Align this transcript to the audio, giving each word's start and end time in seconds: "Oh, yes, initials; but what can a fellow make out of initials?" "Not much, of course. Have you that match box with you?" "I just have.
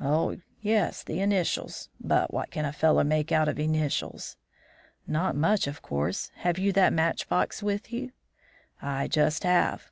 "Oh, 0.00 0.36
yes, 0.60 1.04
initials; 1.04 1.90
but 2.00 2.34
what 2.34 2.50
can 2.50 2.64
a 2.64 2.72
fellow 2.72 3.04
make 3.04 3.30
out 3.30 3.46
of 3.46 3.60
initials?" 3.60 4.36
"Not 5.06 5.36
much, 5.36 5.68
of 5.68 5.80
course. 5.80 6.32
Have 6.38 6.58
you 6.58 6.72
that 6.72 6.92
match 6.92 7.28
box 7.28 7.62
with 7.62 7.92
you?" 7.92 8.10
"I 8.82 9.06
just 9.06 9.44
have. 9.44 9.88